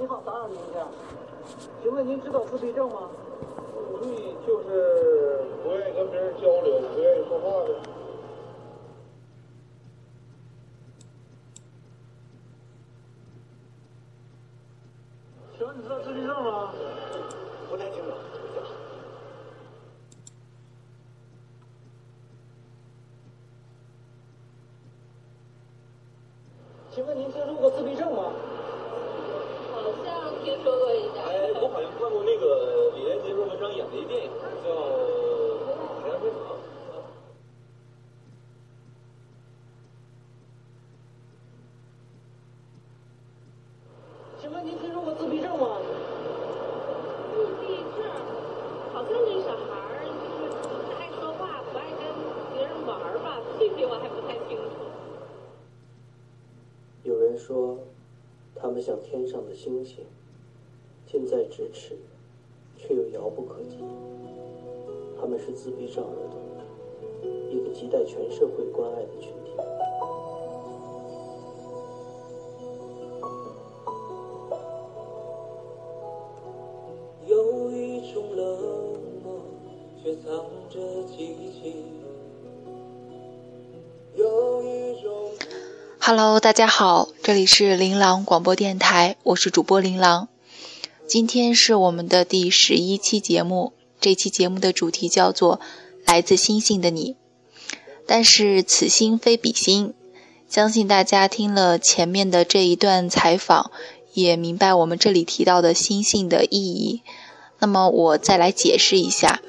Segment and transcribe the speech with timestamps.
[0.00, 0.88] 你好，打扰您一下，
[1.82, 3.10] 请问您知道自闭症吗？
[4.00, 7.74] 自闭就是不愿意跟别人交流，不愿意说话的。
[15.58, 16.72] 请问你知道自闭症吗？
[17.68, 18.10] 不太清楚。
[26.90, 28.32] 请问您听说过自闭症吗？
[29.72, 31.24] 好像听说过一点。
[31.24, 34.30] 哎，我好像看过那个李连杰、骆文章演的一电影，
[34.62, 34.70] 叫
[36.02, 36.52] 《海洋天堂》。
[44.40, 45.78] 请问您听说过自闭症吗？
[47.32, 48.04] 自闭症，
[48.92, 52.02] 好像这小孩儿就是不太爱说话，不爱跟
[52.52, 54.76] 别人玩儿吧，具体我还不太清楚。
[57.02, 57.78] 有人说，
[58.54, 59.98] 他们像天上的星星，
[61.06, 61.96] 近在咫尺，
[62.76, 63.76] 却又遥不可及。
[65.16, 66.40] 他们是自闭症儿童，
[67.52, 69.52] 一个亟待全社会关爱的群体。
[77.28, 79.40] 有一种冷漠，
[80.02, 81.84] 却藏着激情。
[84.16, 85.30] 有一种。
[86.00, 90.28] Hello，大家好，这里是琳琅广播电台，我是主播琳琅。
[91.06, 95.58] 今天是我们的第十一期节目，这期节目的主题叫做
[96.06, 97.16] 《来自星星的你》。
[98.06, 99.92] 但是此心非彼心，
[100.48, 103.70] 相信大家听了前面的这一段采访，
[104.14, 107.02] 也明白我们这里提到的星星的意义。
[107.58, 109.42] 那么我再来解释一下，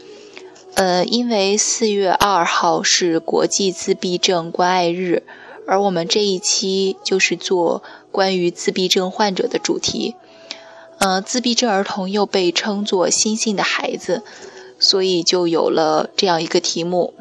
[0.74, 5.24] 呃，因为四月二号是国际自闭症关爱日。
[5.68, 10.16] 而我们这一期就是做关于自闭症患者的主题，
[10.98, 14.24] 呃，自闭症儿童又被称作“星星的孩子”，
[14.80, 17.14] 所以就有了这样一个题目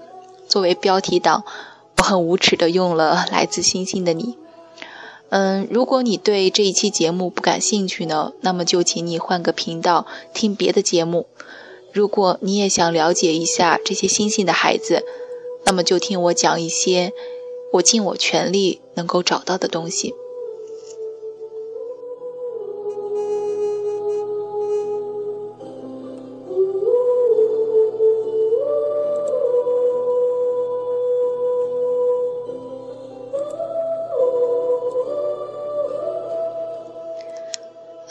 [0.48, 1.44] 作为标题党。
[1.98, 4.36] 我很无耻的用了“来自星星的你”。
[5.28, 11.26] 嗯，如果你对这一期节目不感兴趣呢，那么就请你换个频道听别的节目。
[11.92, 15.04] 如果你也想了解一下这些星星的孩子，
[15.66, 17.12] 那么就听我讲一些。
[17.72, 20.14] 我尽我全力能够找到的东西。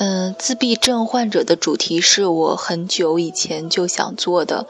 [0.01, 4.65] 嗯，自闭症患者的主题是我很久以前就想做的。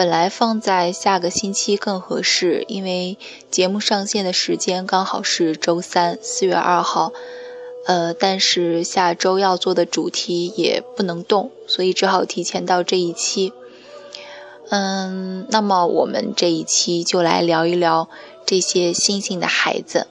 [0.00, 3.18] 本来放在下个星期更合适，因为
[3.50, 7.12] 节目上线的时间刚好是周三，四月二号。
[7.84, 13.52] 呃，但是下周要做的主题也不能动，所以只好提前到这一期。
[14.70, 18.08] 嗯，那么我们这一期就来聊一聊
[18.46, 20.06] 这些星星的孩子。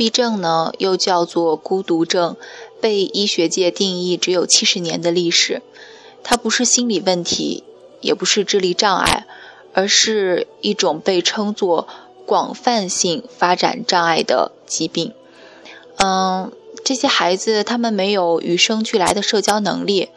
[0.00, 2.34] 闭症呢，又叫做孤独症，
[2.80, 5.60] 被医学界定义只有七十年的历史。
[6.22, 7.64] 它不是心理问题，
[8.00, 9.26] 也不是智力障碍，
[9.74, 11.86] 而是一种被称作
[12.24, 15.12] 广泛性发展障碍的疾病。
[15.96, 16.50] 嗯，
[16.82, 20.08] 这些孩子他们没有与生俱来的社交能力，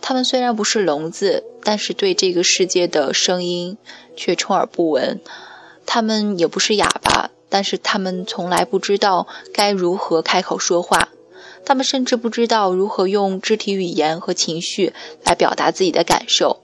[0.00, 3.78] 他们虽然不是聋子，但是对这个世界的声音
[4.16, 5.20] 却充耳不闻。
[5.86, 7.30] 他们也不是哑巴。
[7.52, 11.10] 但是他们从来不知道该如何开口说话，
[11.66, 16.62] 他们甚至不知道如何用肢体语言和情绪来表达自己的感受，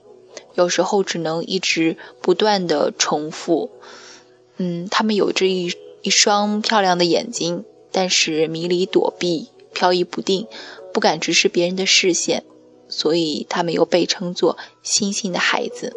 [0.55, 3.69] 有时候只能一直不断的重复。
[4.57, 5.71] 嗯，他们有着一
[6.01, 10.47] 一双漂亮的眼睛，但是迷离躲避、飘逸不定，
[10.91, 12.43] 不敢直视别人的视线，
[12.87, 15.95] 所以他们又被称作“星星的孩子”。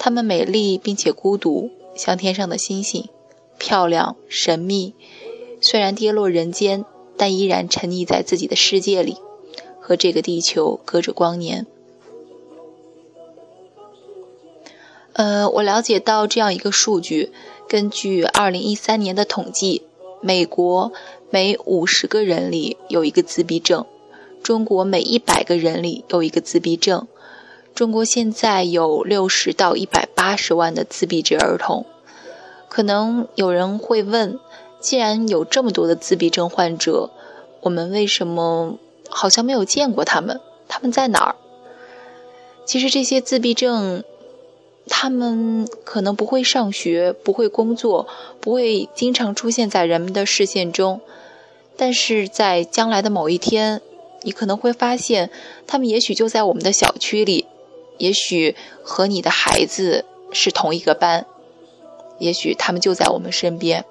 [0.00, 3.10] 他们美丽并且孤独，像天上的星星。
[3.58, 4.94] 漂亮、神秘，
[5.60, 6.84] 虽然跌落人间，
[7.16, 9.16] 但依然沉溺在自己的世界里，
[9.80, 11.66] 和这个地球隔着光年。
[15.14, 17.32] 呃，我了解到这样一个数据：
[17.66, 19.82] 根据2013年的统计，
[20.20, 20.92] 美国
[21.30, 23.86] 每50个人里有一个自闭症，
[24.42, 27.08] 中国每100个人里有一个自闭症。
[27.74, 31.86] 中国现在有60到180万的自闭症儿童。
[32.76, 34.38] 可能有人会问，
[34.80, 37.08] 既然有这么多的自闭症患者，
[37.62, 38.78] 我们为什么
[39.08, 40.42] 好像没有见过他们？
[40.68, 41.36] 他们在哪儿？
[42.66, 44.04] 其实这些自闭症。
[44.88, 48.06] 他们可能不会上学，不会工作，
[48.40, 51.00] 不会经常出现在人们的视线中，
[51.78, 53.80] 但是在将来的某一天，
[54.22, 55.30] 你可能会发现，
[55.66, 57.46] 他们也许就在我们的小区里，
[57.96, 61.26] 也许和你的孩子是同一个班，
[62.18, 63.84] 也许他们就在我们身边。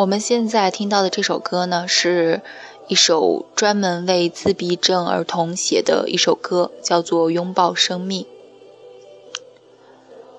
[0.00, 2.40] 我们现在听到的这首歌呢，是
[2.88, 8.22] 一首专门为自闭症儿童写的一首歌，叫做《拥抱生命》。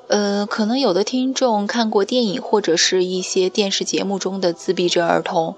[0.07, 5.53] 呃，可能有的听众看过电影或者是一些电视节目中的自闭症儿童，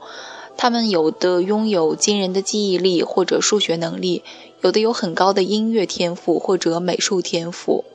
[0.58, 4.22] 他们有的拥有惊人的记忆力或者数学能力，
[4.60, 7.86] 有的有很高的音乐天赋或者美术天赋。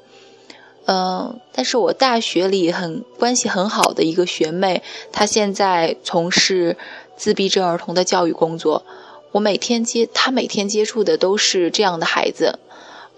[0.90, 4.82] 嗯，但是我大学里很关系很好的一个学妹，
[5.12, 6.78] 她现在从事
[7.14, 8.86] 自闭症儿童的教育工作。
[9.32, 12.58] 我每天接她每天接触的都是这样的孩子。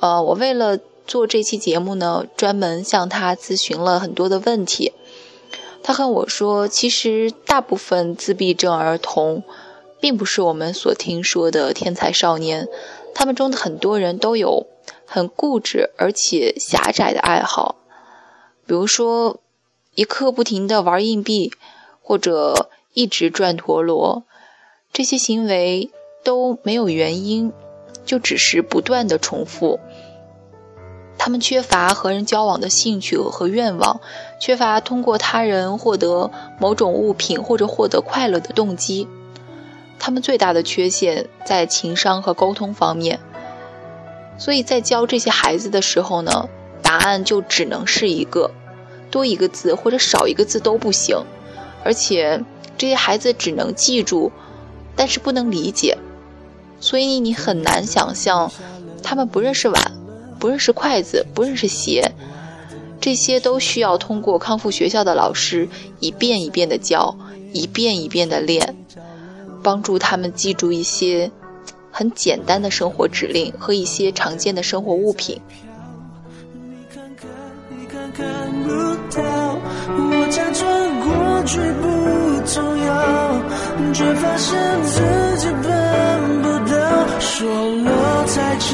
[0.01, 4.93] 呃，我为了做这期节目呢，专门向她咨询了很多的问题。
[5.85, 9.45] 她和我说，其实大部分自闭症儿童，
[10.01, 12.67] 并不是我们所听说的天才少年，
[13.15, 14.67] 他们中的很多人都有。
[15.13, 17.75] 很固执而且狭窄的爱好，
[18.65, 19.41] 比如说
[19.97, 21.53] 一刻不停的玩硬币，
[22.01, 24.23] 或者一直转陀螺，
[24.93, 25.91] 这些行为
[26.23, 27.53] 都没有原因，
[28.05, 29.81] 就只是不断的重复。
[31.19, 34.01] 他们缺乏和人交往的兴趣和愿望，
[34.39, 36.31] 缺乏通过他人获得
[36.61, 39.09] 某种物品或者获得快乐的动机。
[39.99, 43.19] 他们最大的缺陷在情商和沟通方面。
[44.41, 46.49] 所以在教这些孩子的时候呢，
[46.83, 48.51] 答案就只能是一个，
[49.11, 51.23] 多一个字或者少一个字都不行，
[51.85, 52.43] 而且
[52.79, 54.33] 这些孩子只能记住，
[54.97, 55.99] 但是不能理解，
[56.81, 58.51] 所以你很难想象，
[59.03, 59.93] 他们不认识碗，
[60.39, 62.13] 不认识筷子，不认识鞋，
[62.99, 65.69] 这些都需要通过康复学校的老师
[66.01, 67.15] 一遍一遍的教，
[67.53, 68.75] 一遍一遍的练，
[69.63, 71.31] 帮助他们记住一些。
[71.91, 75.41] 很简单的生活指令和一些常见的生活物品。
[79.93, 80.63] 我假装
[81.01, 81.09] 过
[81.45, 81.83] 去不
[82.47, 82.55] 重
[82.87, 82.91] 要，
[83.93, 85.03] 却发现自
[85.39, 85.69] 己办
[86.43, 86.75] 不到。
[87.19, 87.49] 说
[87.83, 87.89] 了
[88.27, 88.69] 再见，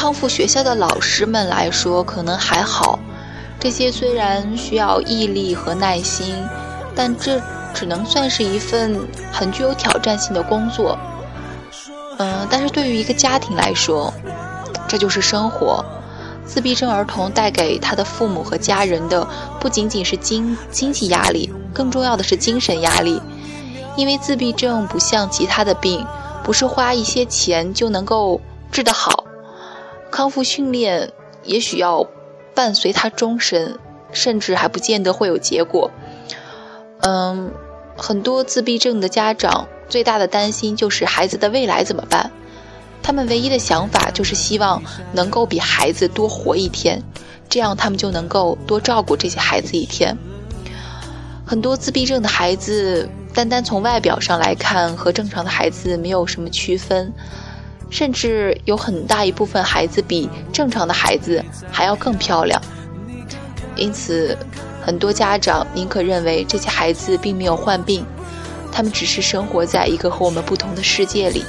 [0.00, 2.98] 康复学校的老师们来说，可能还好。
[3.58, 6.34] 这些虽然需要毅力和耐心，
[6.96, 7.38] 但这
[7.74, 8.98] 只能算是一份
[9.30, 10.98] 很具有挑战性的工作。
[12.16, 14.10] 嗯，但是对于一个家庭来说，
[14.88, 15.84] 这就是生活。
[16.46, 19.28] 自闭症儿童带给他的父母和家人的
[19.60, 23.20] 不仅仅是经经济压力，更重要的是精神压力。
[23.98, 26.06] 因为自闭症不像其他的病，
[26.42, 28.40] 不是花一些钱就能够
[28.72, 29.24] 治得好，
[30.10, 31.12] 康复训练
[31.44, 32.06] 也许要
[32.54, 33.78] 伴随他终身，
[34.12, 35.90] 甚至还不见得会有结果。
[37.00, 37.50] 嗯，
[37.96, 42.30] 很多自闭症的家长最大的担心就是孩子的未来怎么办？
[43.02, 47.02] 他们唯一的想法就是希望能够比孩子多活一天，
[47.48, 50.16] 这样他们就能够多照顾这些孩子一天。
[51.46, 57.12] 很多自闭症的孩子，单单从外表上来看，和正常的孩子没有什么区分，
[57.90, 62.60] 甚至有很大一部分孩子比正常的孩子还要更漂亮。
[63.76, 64.36] 因此，
[64.80, 68.04] 很多家长宁可认为这些孩子并没有患病，
[68.70, 71.44] 他们只是生活在一个和我们不同的世界里。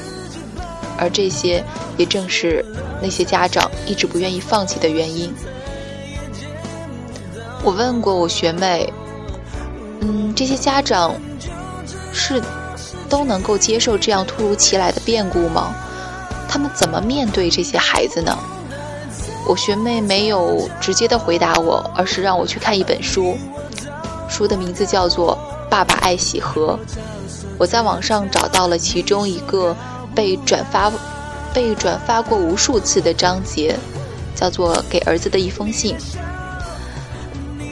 [0.98, 1.64] 而这些
[1.98, 2.64] 也正是
[3.02, 5.34] 那些家长一直不愿意放弃的原因。
[7.64, 8.92] 我问过我学妹，
[10.02, 11.16] 嗯，这些家长
[12.14, 12.42] 是
[13.10, 15.74] 都能够接受这样突如其来的变故吗？
[16.52, 18.38] 他们怎么面对这些孩子呢？
[19.48, 23.38] 我学妹没有直接的回答我，而是让我去看一本书，
[24.30, 25.38] 书的名字叫做
[25.70, 26.78] 《爸爸爱喜禾》。
[27.58, 29.74] 我在网上找到了其中一个。
[30.14, 30.92] 被转发、
[31.54, 33.74] 被转发过无数次的章节，
[34.36, 35.96] 叫做《给儿子的一封信》。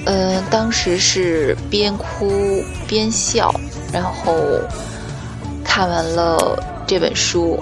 [0.05, 3.53] 嗯，当时是边哭边笑，
[3.91, 4.37] 然后
[5.65, 6.57] 看完了
[6.87, 7.61] 这本书。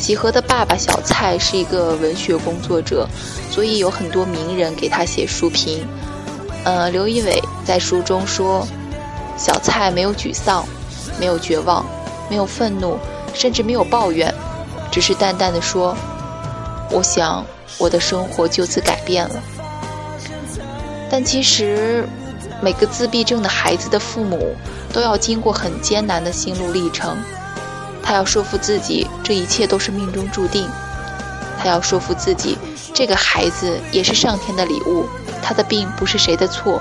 [0.00, 3.06] 喜禾的爸爸小蔡是一个文学工作者，
[3.50, 5.86] 所以有很多名人给他写书评。
[6.64, 8.66] 呃，刘仪伟在书中说，
[9.36, 10.66] 小蔡没有沮丧，
[11.20, 11.84] 没有绝望，
[12.30, 12.98] 没有愤怒。
[13.32, 14.34] 甚至没有抱怨，
[14.90, 15.96] 只是淡淡的说
[16.90, 17.46] ：“我想
[17.78, 19.40] 我的生活就此改变了。”
[21.08, 22.04] 但其实，
[22.60, 24.56] 每个自闭症的孩子的父母
[24.92, 27.16] 都要经过很艰难的心路历程。
[28.02, 30.64] 他要说服自己，这一切都是命中注定；
[31.58, 32.58] 他要说服自己，
[32.92, 35.06] 这个孩子也是上天的礼物，
[35.42, 36.80] 他的病不是谁的错。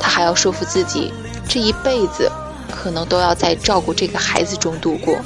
[0.00, 1.12] 他还要说服自己，
[1.48, 2.30] 这一辈子。
[2.70, 5.16] 可能都要在照顾这个孩子中度过，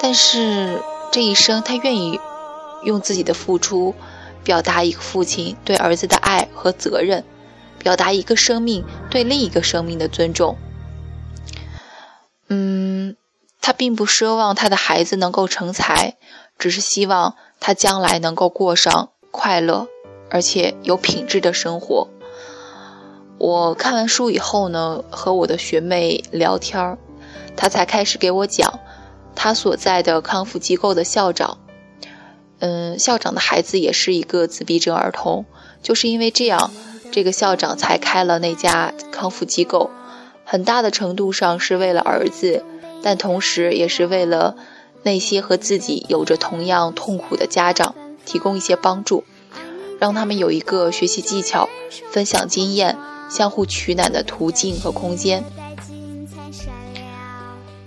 [0.00, 0.80] 但是
[1.10, 2.20] 这一生他愿意
[2.84, 3.94] 用自己的付出，
[4.44, 7.24] 表达一个父亲对儿子的爱和责任，
[7.78, 10.56] 表达一个生命对另一个生命的尊重。
[12.48, 13.16] 嗯，
[13.60, 16.16] 他并不奢望他的孩子能够成才，
[16.58, 19.88] 只是希望他将来能够过上快乐
[20.30, 22.08] 而且有品质的生活。
[23.38, 26.98] 我看完书以后呢，和我的学妹聊天儿，
[27.56, 28.80] 她才开始给我讲，
[29.36, 31.58] 她所在的康复机构的校长，
[32.58, 35.44] 嗯，校长的孩子也是一个自闭症儿童，
[35.82, 36.72] 就是因为这样，
[37.12, 39.90] 这个校长才开了那家康复机构，
[40.50, 42.64] 很大的程度上是为了儿子，
[43.02, 44.56] 但同时也是为了
[45.02, 49.24] 那些和自己有着同样痛苦的家长提供一些帮助，
[50.00, 51.68] 让他们有一个学习技巧、
[52.10, 52.96] 分享经验。
[53.30, 55.44] 相互取暖的途径和空间。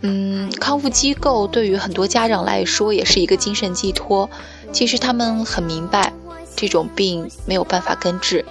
[0.02, 4.30] 嗯，康复机构对于很多家长来说也是一个精神寄托。
[4.72, 6.14] 其实他们很明白，
[6.56, 8.46] 这种病没有办法根治，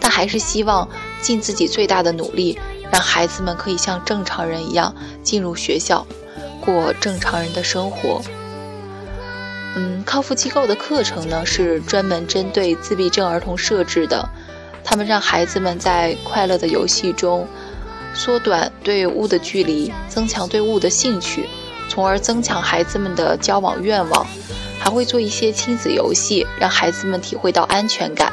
[0.00, 0.88] 但还是希望
[1.22, 2.58] 尽自己最大的努力，
[2.96, 6.06] 让孩子们可以像正常人一样进入学校，
[6.62, 8.22] 过正常人的生活。
[9.74, 14.26] 嗯，康复机构的课程呢是专门针对自闭症儿童设置的。
[14.82, 17.46] 他们让孩子们在快乐的游戏中
[18.14, 21.46] 缩短对物的距离，增强对物的兴趣，
[21.90, 24.26] 从而增强孩子们的交往愿望。
[24.78, 28.32] 还会做一些亲子游戏，让孩子们体会到安全感，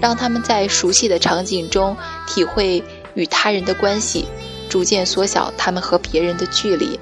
[0.00, 1.96] 让他们在熟悉的场景中
[2.26, 2.82] 体会
[3.14, 4.26] 与他人的关系，
[4.68, 6.98] 逐渐缩小他们和别人的距离。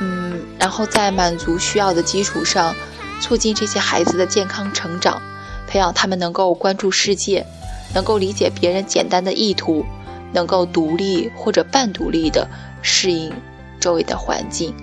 [0.00, 2.74] 嗯，然后在满足需要的基础上，
[3.20, 5.20] 促进这些孩子的健康成长。
[5.66, 7.46] 培养他们能够关注世界，
[7.94, 9.84] 能够理解别人简单的意图，
[10.32, 12.48] 能够独立或者半独立的
[12.82, 13.32] 适应
[13.78, 14.74] 周围的环境。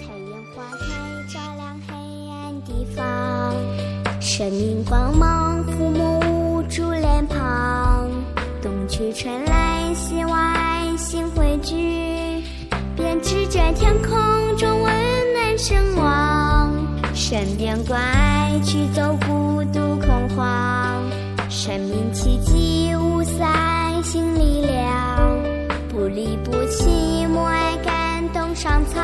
[0.00, 1.94] 太阳花开，照亮黑
[2.28, 3.54] 暗地方，
[4.20, 5.43] 生命光芒
[8.96, 11.74] 去春来，希望爱心汇聚，
[12.94, 14.94] 编织着天空中温
[15.32, 16.72] 暖声望。
[17.12, 21.02] 身边关爱，驱走孤独恐慌。
[21.50, 25.42] 生命奇迹无塞，新力量，
[25.88, 29.02] 不离不弃，默爱感动上苍，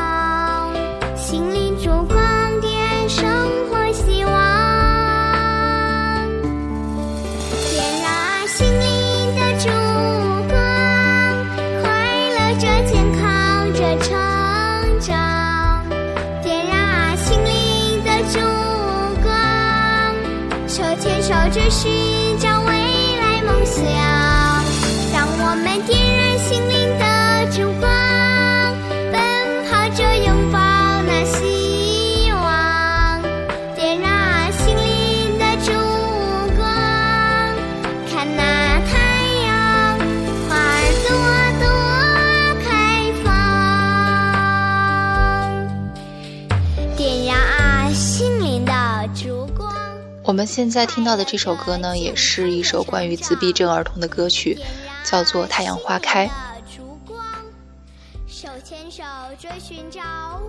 [50.31, 54.57] 我们现在听到的这首歌呢，也是一首关于自闭症儿童的歌曲，
[55.03, 56.25] 叫做《太阳花开》。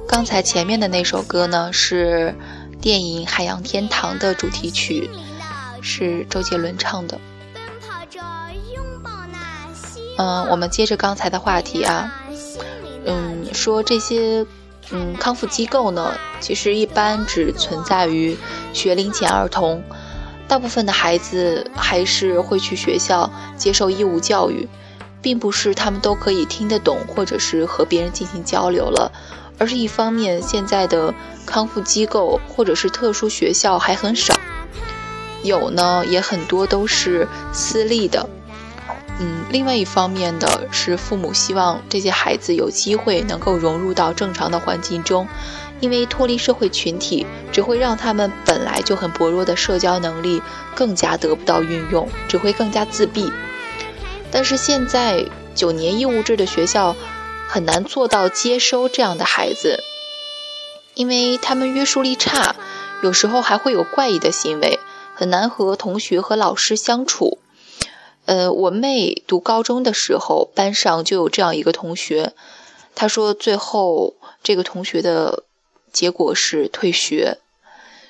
[0.06, 2.32] 刚才前面的那首歌呢，是
[2.80, 5.10] 电影《海洋天堂》的主题曲，
[5.80, 7.20] 是周杰伦唱的。
[10.16, 12.22] 嗯，我们接着刚才的话题啊，
[13.04, 14.46] 嗯，说这些
[14.90, 18.36] 嗯康复机构呢，其实一般只存在于
[18.72, 19.82] 学龄前儿童，
[20.48, 24.68] 大部分的孩子还是会去学校接受义务教育。
[25.22, 29.12] 并不是他们都可以听得懂，或者是和别人进行交流了，
[29.56, 31.14] 而是一方面现在的
[31.46, 34.34] 康复机构或者是特殊学校还很少，
[35.44, 38.28] 有呢也很多都是私立的。
[39.24, 45.28] 嗯，另外一方面的是父母希望这些孩子有机会能够融入到正常的环境中，
[45.78, 50.42] 因为脱离社会群体只会让他们本来就很薄弱的社交能力
[50.74, 53.32] 更加得不到运用，只会更加自闭。
[54.32, 55.24] 但是现在
[55.54, 56.96] 九年义务制的学校
[57.46, 59.84] 很难做到接收这样的孩子，
[60.94, 62.56] 因为他们约束力差，
[63.04, 64.80] 有时候还会有怪异的行为，
[65.14, 67.38] 很难和同学和老师相处。
[68.24, 72.32] 呃，我妹读高中的时候，班上就有这样一个同学，
[72.94, 75.44] 她说最后这个同学的
[75.92, 77.38] 结果是退学，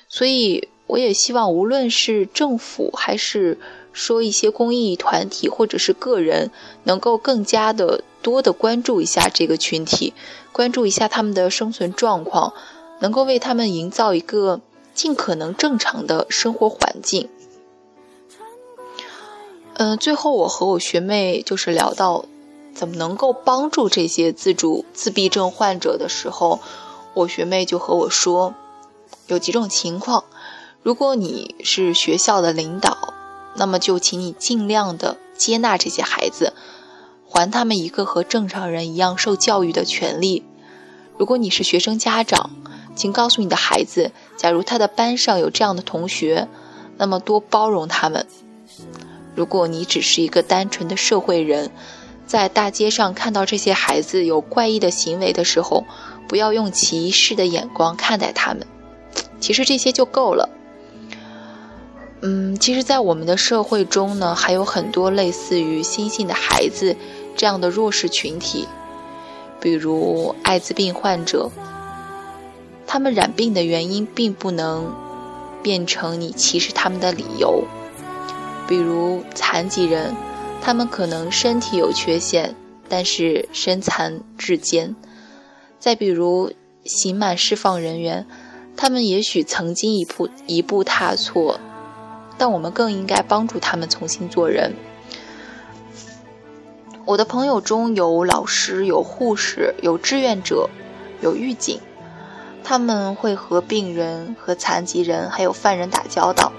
[0.07, 3.57] 所以我也希望无论是政府还是。
[3.95, 6.49] 说一些公益团体或者是个人，
[6.85, 10.15] 能够更加的多的关注一下这个群体，
[10.51, 12.53] 关注一下他们的生存状况，
[13.01, 14.61] 能够为他们营造一个
[14.95, 17.29] 尽可能正常的生活环境。
[19.75, 22.25] 嗯，最后我和我学妹就是聊到
[22.73, 26.59] 怎么能够帮助这些自主自闭症患者的时候，
[27.13, 28.53] 我学妹就和我说，
[29.27, 30.25] 有几种情况，
[30.81, 33.13] 如果你是学校的领导。
[33.55, 36.53] 那么就请你尽量的接纳这些孩子，
[37.29, 40.43] 还他们一个和正常人一样受教育的权利。
[41.19, 42.49] 如果你是学生家长，
[42.95, 46.47] 请告诉你的孩子，假如他的班上有这样的同学，
[46.97, 48.25] 那么多包容他们。
[49.35, 51.71] 如果你只是一个单纯的社会人，
[52.25, 55.85] 在大街上看到这些孩子有怪异的行为的时候，
[56.27, 58.65] 不要用歧视的眼光看待他们。
[59.39, 60.49] 其实这些就够了。
[62.21, 66.95] 嗯，其实，在我们的社会中呢，还有很多类似于星星的孩子
[67.35, 68.65] 这样的弱势群体，
[69.59, 71.51] 比如艾滋病患者，
[72.87, 74.95] 他们染病的原因并不能
[75.61, 77.65] 变成你歧视他们的理由；
[78.67, 80.15] 比如残疾人，
[80.61, 82.55] 他们可能身体有缺陷，
[82.87, 84.95] 但是身残志坚；
[85.79, 88.25] 再比如刑满释放人员，
[88.75, 91.59] 他们也许曾经一步一步踏错。
[92.35, 94.73] 但我们更应该帮助他们重新做人。
[97.05, 100.69] 我的朋友中有老师、有护士、有志愿者、
[101.21, 101.79] 有狱警，
[102.63, 106.51] 他们会和病人、和残疾人还有犯人打交道。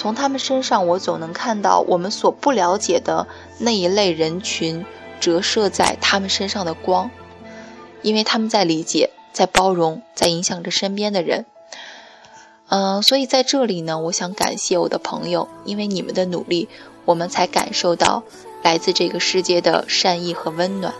[0.00, 3.26] 从他们身上，我总能看到我们所不了解的
[3.58, 4.86] 那一类人群
[5.20, 7.10] 折射在他们身上的光，
[8.00, 11.44] 因为他们在理解、在包容、在影响着身边的人。
[12.70, 16.70] 嗯，所以在这里呢，我想感谢我的朋友，因为你们的努力，
[17.04, 18.22] 我们才感受到
[18.62, 20.94] 来自这个世界的善意和温暖。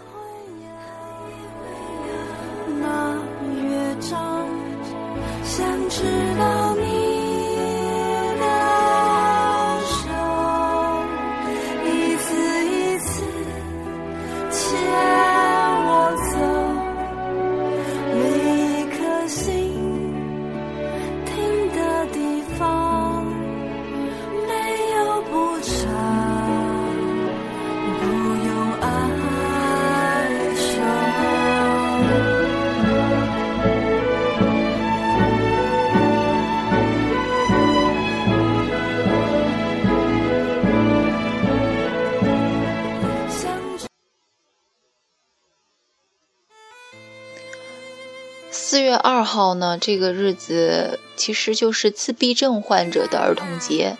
[49.20, 53.98] 二号呢，这个日子其实就是自闭症患者的儿童节。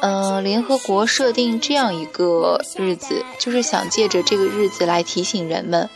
[0.00, 5.88] 嗯，联合国设定这样一个日子，就是想借着这个日子来提醒人们，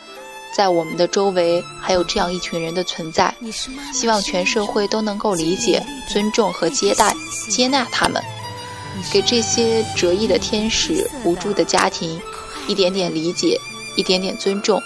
[0.56, 3.34] 在我们的周围还有这样一群人的存在，
[3.92, 7.12] 希望全社会都能够理解、尊重和接待、
[7.50, 8.22] 接纳他们，
[9.12, 12.20] 给这些折翼的天使、无助的家庭
[12.68, 13.58] 一点点理解，
[13.96, 14.80] 一点点尊重。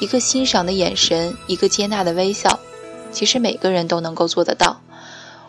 [0.00, 2.60] 一个欣赏的眼神，一个接纳的微笑，
[3.12, 4.80] 其实每个人都能够做得到。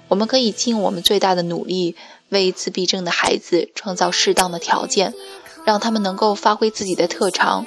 [0.08, 1.96] 我们可以尽我们最大的努力，
[2.30, 5.14] 为自闭症的孩子创造适当的条件，
[5.66, 7.66] 让他们能够发挥自己的特长，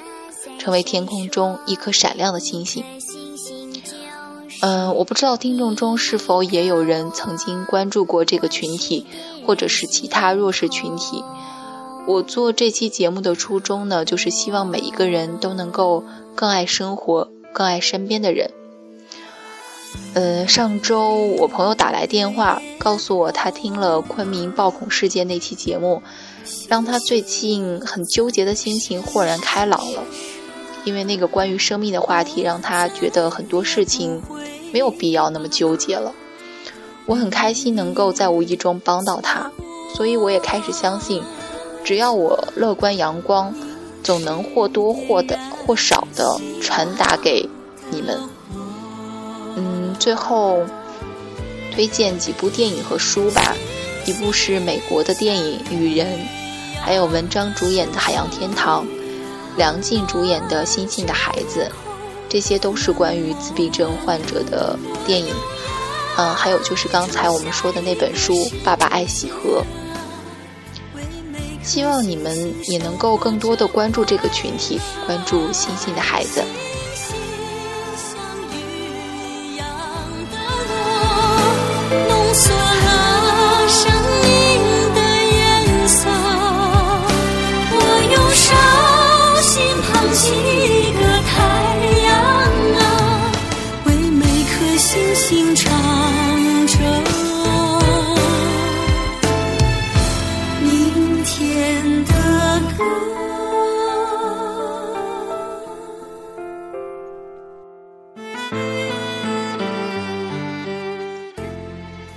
[0.57, 2.83] 成为天空中一颗闪亮的星星。
[4.61, 9.05] 嗯，我不知道听众中是否也有人曾经关注过这个群体，
[9.45, 11.23] 或者是其他弱势群体。
[12.07, 16.03] 我做这期节目的初衷呢，就是希望每一个人都能够
[16.35, 18.51] 更爱生活，更爱身边的人。
[20.13, 26.01] 呃，上周我朋友打来电话，告诉我他听了昆明暴恐事件那期节目，
[26.67, 30.03] 让他最近很纠结的心情豁然开朗了。
[30.83, 34.21] 因为那个关于生命的话题，让他觉得很多事情。
[34.73, 36.13] 没有必要那么纠结了。
[37.05, 39.51] 我很开心能够在无意中帮到他，
[39.93, 41.21] 所以我也开始相信，
[41.83, 43.53] 只要我乐观阳光，
[44.03, 47.49] 总能或多或的或少的传达给
[47.89, 48.19] 你们。
[49.55, 50.59] 嗯，最后
[51.73, 53.55] 推荐几部电影和书吧，
[54.05, 56.07] 一部是美国的电影《雨人》，
[56.81, 58.85] 还有文章主演的《海洋天堂》，
[59.57, 61.69] 梁静主演的《星星的孩子》。
[62.29, 65.33] 这些都是关于自闭症患者的电影，
[66.15, 69.61] 嗯，还有就是刚才我们说的那本书《爸爸爱喜河》。
[71.63, 76.43] 希望你们也能够更多的关注这个群体，关注星星的孩子。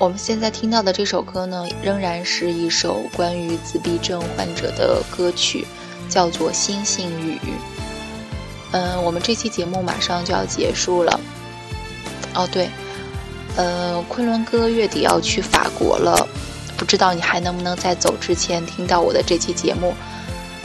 [0.05, 5.67] 我们现在听到的这首歌呢，仍然是一首关于自闭症患者的歌曲，
[6.11, 7.37] 叫做《星星雨》。
[8.73, 11.19] 嗯，我们这期节目马上就要结束了。
[12.35, 12.69] 哦，对，
[13.57, 16.29] 呃，昆仑哥月底要去法国了，
[16.77, 19.95] 不知道你还能不能在走之前听到我的这期节目？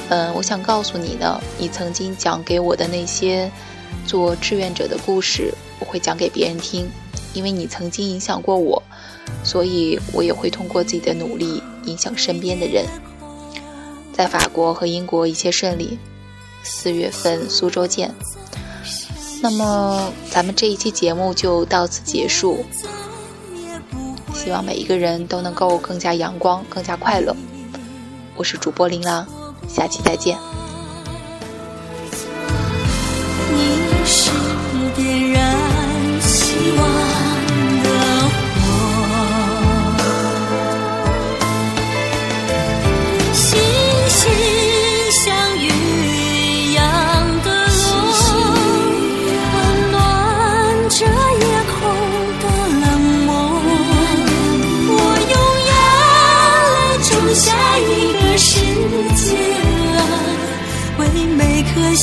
[0.10, 3.50] 嗯，我想告诉你呢，你曾经讲给我的那些
[4.06, 6.92] 做志愿者的故事，我会讲给别人听，
[7.34, 8.84] 因为你曾经影响过我。
[9.44, 12.86] 所以，我也会通过自己的努力影响身边的人。
[14.14, 15.98] 在法国和英国一切顺利，
[16.64, 18.14] 四月份苏州见。
[19.42, 22.66] 那么，咱们这一期节目就到此结束。
[24.34, 27.36] 希望每一个人都能够更加阳光，更加快乐。
[28.36, 29.26] 我是主播琳琅，
[29.68, 30.38] 下期再见。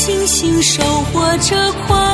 [0.06, 2.05] 星星守护着快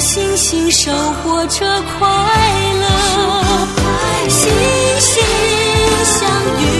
[0.00, 2.08] 星星收获着快
[2.80, 4.28] 乐。
[4.28, 4.50] 星
[5.00, 5.24] 星
[6.04, 6.28] 相
[6.60, 6.77] 遇。